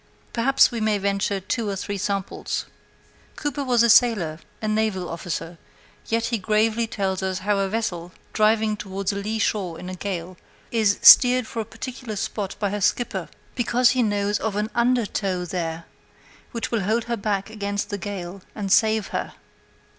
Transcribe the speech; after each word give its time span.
Perhaps 0.33 0.71
we 0.71 0.81
may 0.81 0.97
venture 0.97 1.39
two 1.39 1.69
or 1.69 1.75
three 1.75 1.99
samples. 1.99 2.65
Cooper 3.35 3.63
was 3.63 3.83
a 3.83 3.87
sailor 3.87 4.39
a 4.59 4.67
naval 4.67 5.07
officer; 5.07 5.59
yet 6.07 6.25
he 6.33 6.39
gravely 6.39 6.87
tells 6.87 7.21
us 7.21 7.37
how 7.45 7.59
a 7.59 7.69
vessel, 7.69 8.11
driving 8.33 8.75
towards 8.75 9.13
a 9.13 9.15
lee 9.17 9.37
shore 9.37 9.79
in 9.79 9.89
a 9.89 9.93
gale, 9.95 10.37
is 10.71 10.97
steered 11.03 11.45
for 11.45 11.59
a 11.59 11.65
particular 11.65 12.15
spot 12.15 12.55
by 12.57 12.71
her 12.71 12.81
skipper 12.81 13.29
because 13.53 13.91
he 13.91 14.01
knows 14.01 14.39
of 14.39 14.55
an 14.55 14.71
undertow 14.73 15.45
there 15.45 15.85
which 16.51 16.71
will 16.71 16.81
hold 16.81 17.03
her 17.03 17.15
back 17.15 17.51
against 17.51 17.91
the 17.91 17.97
gale 17.99 18.41
and 18.55 18.71
save 18.71 19.09
her. 19.09 19.33